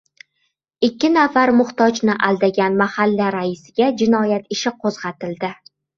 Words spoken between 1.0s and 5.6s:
nafar muhtojni aldagan mahalla raisiga jinoyat ishi qo‘zg‘atildi